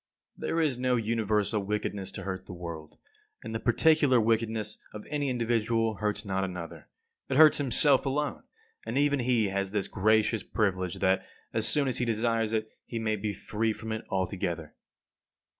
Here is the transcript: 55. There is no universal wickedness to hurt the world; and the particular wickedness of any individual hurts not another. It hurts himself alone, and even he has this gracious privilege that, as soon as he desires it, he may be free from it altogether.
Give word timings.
55. 0.37 0.41
There 0.47 0.61
is 0.61 0.77
no 0.79 0.95
universal 0.95 1.61
wickedness 1.63 2.09
to 2.13 2.23
hurt 2.23 2.47
the 2.47 2.53
world; 2.53 2.97
and 3.43 3.53
the 3.53 3.59
particular 3.59 4.19
wickedness 4.19 4.79
of 4.95 5.05
any 5.11 5.29
individual 5.29 5.97
hurts 5.97 6.25
not 6.25 6.43
another. 6.43 6.87
It 7.29 7.37
hurts 7.37 7.59
himself 7.59 8.03
alone, 8.07 8.41
and 8.83 8.97
even 8.97 9.19
he 9.19 9.49
has 9.49 9.69
this 9.69 9.87
gracious 9.87 10.41
privilege 10.41 10.95
that, 10.95 11.23
as 11.53 11.67
soon 11.67 11.87
as 11.87 11.99
he 11.99 12.05
desires 12.05 12.51
it, 12.51 12.71
he 12.83 12.97
may 12.97 13.15
be 13.15 13.31
free 13.31 13.73
from 13.73 13.91
it 13.91 14.03
altogether. 14.09 14.73